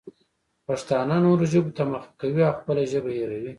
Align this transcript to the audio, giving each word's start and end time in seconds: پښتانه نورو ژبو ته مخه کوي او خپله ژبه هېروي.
پښتانه 0.67 1.15
نورو 1.25 1.45
ژبو 1.51 1.71
ته 1.77 1.83
مخه 1.91 2.11
کوي 2.19 2.41
او 2.47 2.53
خپله 2.59 2.81
ژبه 2.91 3.11
هېروي. 3.17 3.49